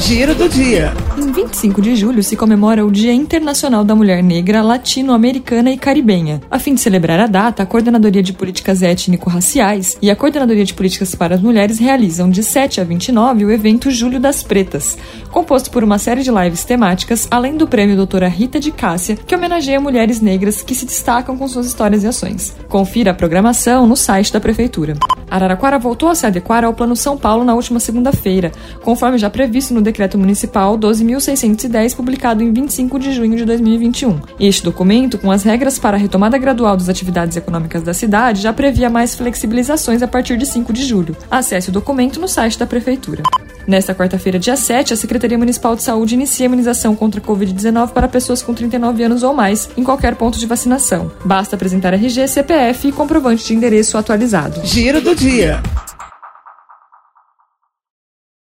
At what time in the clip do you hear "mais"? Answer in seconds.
38.90-39.14, 49.34-49.68